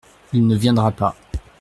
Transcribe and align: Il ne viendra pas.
Il 0.33 0.47
ne 0.47 0.57
viendra 0.57 0.89
pas. 0.89 1.15